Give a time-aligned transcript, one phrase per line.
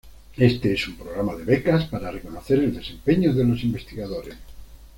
[0.37, 4.33] Éste es un programa de becas para reconocer el desempeño de los investigadores.